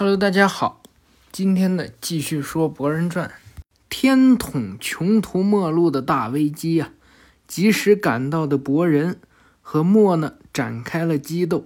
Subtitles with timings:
[0.00, 0.80] Hello，大家好，
[1.32, 3.28] 今天呢继续说《博人传》，
[3.88, 6.90] 天统穷途末路的大危机啊！
[7.48, 9.18] 及时赶到的博人
[9.60, 11.64] 和莫呢展开了激斗。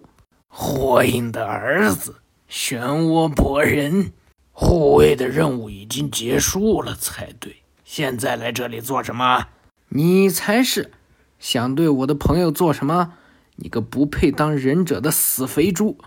[0.48, 4.14] 火影的儿子，漩涡博人，
[4.50, 7.56] 护卫的任务已经结束了才对。
[7.84, 9.48] 现在来这里做什么？
[9.90, 10.90] 你才是
[11.38, 13.12] 想对我的朋友做什么？
[13.56, 15.98] 你个不配当忍者的死肥猪！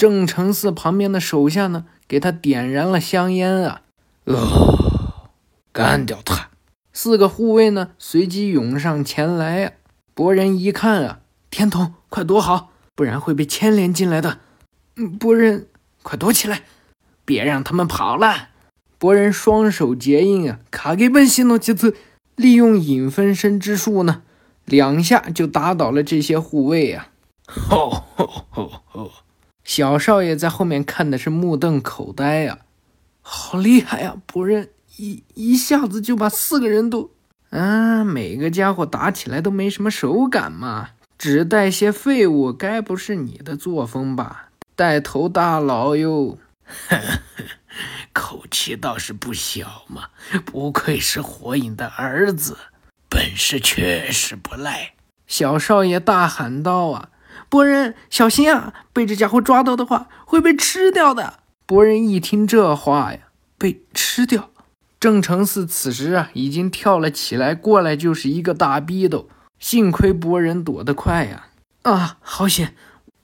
[0.00, 3.82] 正成寺旁边的手下呢，给他点燃了香烟啊！
[4.24, 5.28] 哦，
[5.72, 6.48] 干掉他！
[6.94, 9.72] 四个护卫呢，随即涌上前来啊。
[10.14, 14.38] 博人一看啊，天童，快躲好，不然会被牵连进来的。
[14.96, 15.66] 嗯，博人，
[16.02, 16.62] 快躲起来，
[17.26, 18.48] 别让他们跑了。
[18.96, 21.94] 博人双手结印啊，卡给本西诺吉次，
[22.36, 24.22] 利用影分身之术呢，
[24.64, 27.08] 两下就打倒了这些护卫啊！
[27.46, 29.10] 吼吼吼吼！
[29.64, 32.58] 小少爷在后面看的是目瞪口呆呀，
[33.22, 34.16] 好厉害呀！
[34.26, 37.10] 博人一一下子就把四个人都……
[37.50, 44.48] 啊，每个家伙打起来都没什么手感嘛，只带些废物，该不是你的作风吧？
[44.74, 46.38] 带头大佬哟，
[48.12, 50.08] 口气倒是不小嘛，
[50.44, 52.56] 不愧是火影的儿子，
[53.08, 54.94] 本事确实不赖。
[55.26, 57.10] 小少爷大喊道：“啊！”
[57.50, 58.72] 博人，小心啊！
[58.92, 61.40] 被这家伙抓到的话，会被吃掉的。
[61.66, 63.18] 博人一听这话呀，
[63.58, 64.50] 被吃掉。
[65.00, 69.28] 郑成四此时啊，已经跳了起来，过来就是一个大逼斗。
[69.58, 71.48] 幸亏博人躲得快呀！
[71.82, 72.74] 啊，好险！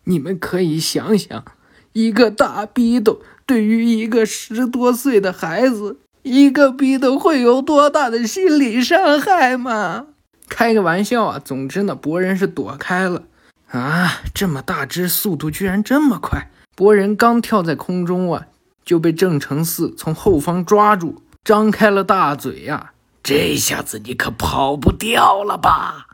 [0.05, 1.45] 你们可以想想，
[1.93, 10.09] 一个大逼斗对于一个十多岁的孩子，一个逼斗会有多大的心理伤害吗？
[10.49, 11.39] 开个玩笑啊！
[11.39, 13.23] 总之呢，博人是躲开了。
[13.71, 16.51] 啊，这么大只，速度居然这么快！
[16.77, 18.47] 博人刚跳在空中啊，
[18.85, 22.93] 就被郑成四从后方抓住，张开了大嘴呀！
[23.23, 26.07] 这下子你可跑不掉了吧？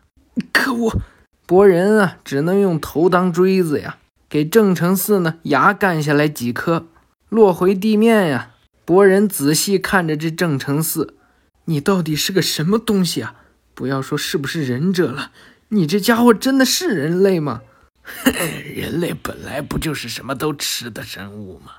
[0.51, 1.01] 可恶！
[1.45, 3.99] 博人啊，只能用头当锥子呀，
[4.31, 6.87] 给郑成四呢牙干下来几颗，
[7.29, 8.53] 落回地面呀！
[8.87, 11.15] 博人仔细看着这郑成四，
[11.67, 13.35] 你到底是个什么东西啊？
[13.75, 15.33] 不要说是不是忍者了。
[15.75, 17.63] 你这家伙真的是人类吗？
[18.75, 21.73] 人类本来不就是什么都吃的生物吗？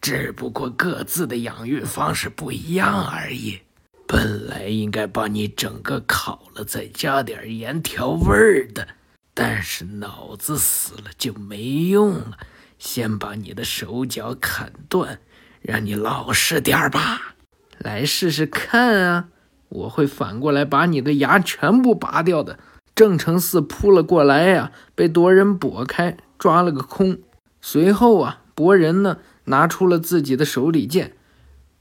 [0.00, 3.60] 只不过各自的养育方式不一样而已。
[4.04, 8.88] 本来应该把你整个烤了，再加点盐调味儿的，
[9.32, 12.38] 但是脑子死了就没用了。
[12.80, 15.20] 先把你的手脚砍断，
[15.62, 17.36] 让你老实点儿吧。
[17.78, 19.28] 来试试看啊！
[19.68, 22.58] 我会反过来把你的牙全部拔掉的。
[22.96, 27.18] 郑成嗣扑了过来呀，被夺人拨开，抓了个空。
[27.60, 31.12] 随后啊，博人呢拿出了自己的手里剑，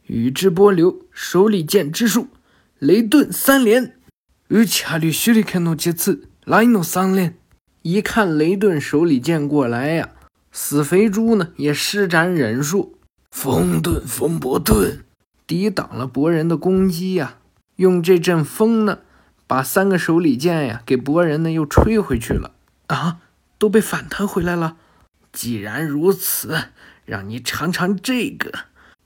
[0.07, 2.27] 宇智波流手里剑之术，
[2.79, 3.95] 雷遁三连。
[4.49, 7.37] 与恰律须里看诺杰次来诺三连。
[7.83, 10.09] 一看雷遁手里剑过来呀，
[10.51, 12.97] 死肥猪呢也施展忍术，
[13.31, 14.97] 风遁风波遁，
[15.47, 17.37] 抵挡了博人的攻击呀。
[17.77, 18.99] 用这阵风呢。
[19.47, 22.51] 把三个手里剑呀，给博人呢又吹回去了
[22.88, 23.19] 啊，
[23.57, 24.78] 都被反弹回来了。
[25.31, 26.69] 既然如此，
[27.06, 28.51] 让你尝尝这个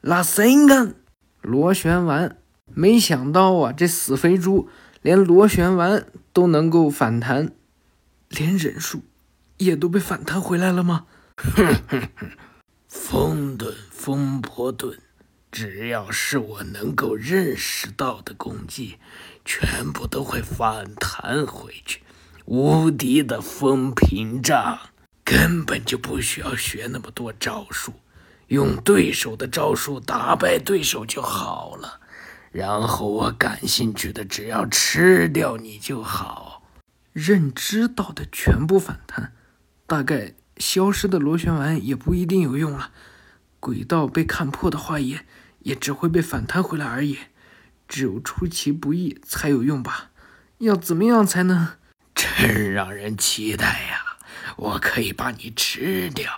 [0.01, 0.95] 拉森根
[1.41, 2.37] 螺旋丸。
[2.73, 4.69] 没想到啊，这死肥猪
[5.01, 7.51] 连螺旋丸都能够反弹，
[8.29, 9.01] 连忍术
[9.57, 11.05] 也都被反弹回来了吗？
[11.35, 12.29] 哼哼哼，
[12.87, 14.97] 风遁风波遁。
[15.51, 18.97] 只要是我能够认识到的攻击，
[19.49, 22.03] 全部都会反弹回去。
[22.45, 24.77] 无敌的风屏障，
[25.25, 27.93] 根本就不需要学那么多招数，
[28.49, 31.99] 用对手的招数打败对手就好了。
[32.51, 36.61] 然后我感兴趣的，只要吃掉你就好。
[37.11, 39.33] 认知到的全部反弹，
[39.87, 42.91] 大概消失的螺旋丸也不一定有用了。
[43.59, 45.25] 轨道被看破的话，也
[45.63, 47.17] 也只会被反弹回来而已。
[47.89, 50.11] 只有出其不意才有用吧？
[50.59, 51.67] 要怎么样才能？
[52.15, 54.17] 真让人期待呀！
[54.55, 56.31] 我可以把你吃掉，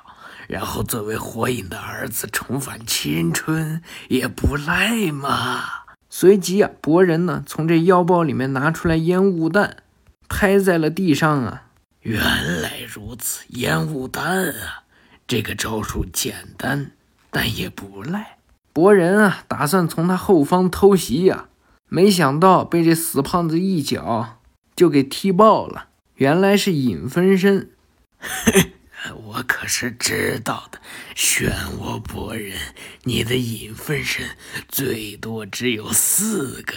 [0.48, 5.64] 然后作为火影的儿子重返青春，也不赖嘛。
[6.10, 9.84] 随即啊，博人呢从这腰包里面拿出来烟雾弹，
[10.30, 11.66] 拍在了地上啊。
[12.02, 14.84] 原来如此，烟雾弹啊！
[15.28, 16.92] 这个招数简单。
[17.34, 18.40] 但也不赖，
[18.74, 21.50] 博人啊，打算从他后方偷袭呀，
[21.88, 24.40] 没想到被这死胖子一脚
[24.76, 25.90] 就给踢爆了。
[26.16, 27.72] 原来是影分身，
[29.26, 30.80] 我可是知道的，
[31.16, 32.58] 漩涡博人，
[33.04, 34.38] 你的影分身
[34.68, 36.74] 最多只有四个，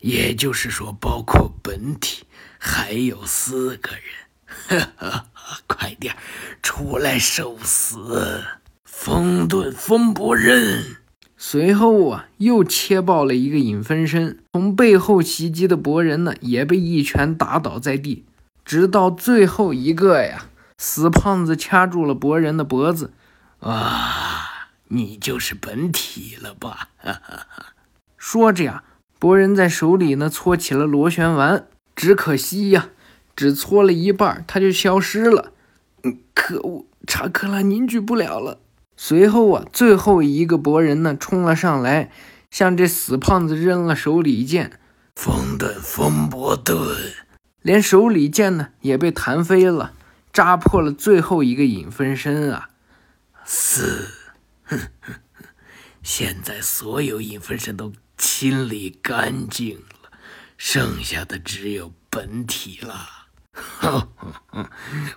[0.00, 2.24] 也就是说，包括本体
[2.58, 4.02] 还有四个人。
[5.66, 6.14] 快点
[6.62, 8.44] 出来受死！
[8.84, 10.96] 风遁风不认。
[11.44, 18.24] 随后啊，又切爆了一个影分身，从背后袭击的博人呢，也被一拳打倒在地。
[18.64, 20.46] 直到最后一个呀，
[20.78, 23.12] 死胖子掐住了博人的脖子。
[23.58, 26.90] 啊，你就是本体了吧？
[26.96, 27.66] 哈哈哈
[28.16, 28.84] 说着呀，
[29.18, 31.66] 博人在手里呢搓起了螺旋丸，
[31.96, 32.90] 只可惜呀，
[33.34, 35.50] 只搓了一半，他就消失了。
[36.04, 38.60] 嗯，可恶，查克拉凝聚不了了。
[38.96, 42.10] 随后啊，最后一个博人呢冲了上来，
[42.50, 44.78] 向这死胖子扔了手里剑。
[45.14, 46.96] 风遁风伯遁，
[47.60, 49.92] 连手里剑呢也被弹飞了，
[50.32, 52.70] 扎破了最后一个影分身啊！
[53.44, 54.08] 死！
[54.64, 55.44] 哼哼哼！
[56.02, 60.10] 现在所有影分身都清理干净了，
[60.56, 63.21] 剩下的只有本体了。
[63.52, 64.68] 哼哼哼，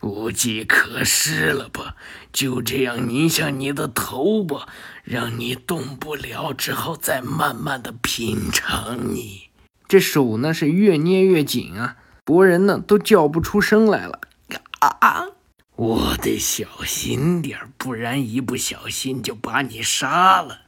[0.01, 1.95] 无计可施了吧？
[2.33, 4.67] 就这样拧下你的头吧，
[5.03, 9.49] 让你动不了，之后再慢慢的品尝你。
[9.87, 14.19] 这手呢是越捏越紧啊，博人呢都叫不出声来了。
[14.79, 15.25] 啊！
[15.77, 20.59] 我得小心点不然一不小心就把你杀了。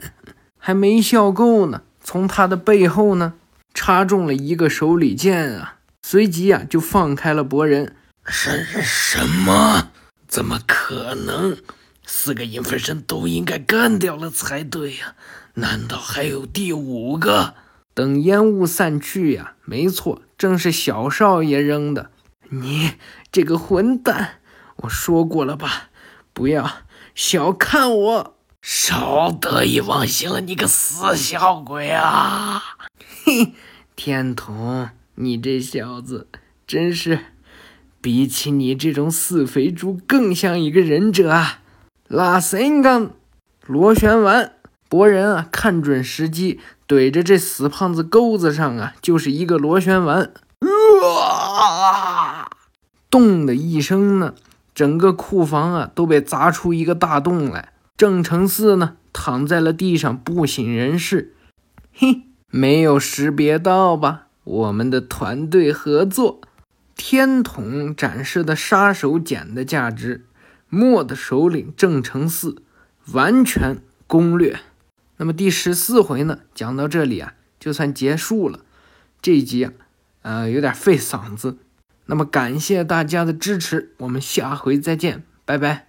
[0.58, 3.34] 还没笑够呢，从他的背后呢
[3.74, 5.75] 插中了一个手里剑啊。
[6.08, 7.96] 随即呀，就放开了博人。
[8.24, 9.90] 什什么？
[10.28, 11.58] 怎么可能？
[12.04, 15.16] 四个影分身都应该干掉了才对呀？
[15.54, 17.54] 难道还有第五个？
[17.92, 22.12] 等烟雾散去呀，没错，正是小少爷扔的。
[22.50, 22.92] 你
[23.32, 24.38] 这个混蛋！
[24.76, 25.88] 我说过了吧，
[26.32, 26.82] 不要
[27.16, 28.36] 小看我！
[28.62, 32.62] 少得意忘形了，你个死小鬼啊！
[33.24, 33.54] 嘿，
[33.96, 34.88] 天童。
[35.18, 36.28] 你这小子
[36.66, 37.18] 真是，
[38.02, 41.60] 比起你这种死肥猪，更像一个忍者啊！
[42.06, 43.12] 拉森冈
[43.66, 44.52] 螺旋丸，
[44.90, 50.32] 博人啊，看准时机，怼着这死胖子钩子上啊，就是一个螺旋丸。
[50.60, 52.50] 啊！
[53.08, 54.34] 咚的一声呢，
[54.74, 57.72] 整个库房啊都被砸出一个大洞来。
[57.96, 61.34] 郑成四呢，躺在了地上不省人事。
[61.94, 64.25] 嘿，没有识别到吧？
[64.46, 66.40] 我们的团队合作，
[66.94, 70.24] 天童展示的杀手锏的价值，
[70.68, 72.62] 墨的首领郑成四
[73.12, 74.60] 完全攻略。
[75.16, 78.60] 那么第十四回呢，讲到这里啊，就算结束了。
[79.20, 79.72] 这一集啊，
[80.22, 81.58] 呃，有点费嗓子。
[82.04, 85.88] 那么感谢大家的支持，我们下回再见，拜拜。